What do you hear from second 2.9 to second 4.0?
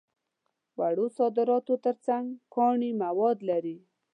مواد لري.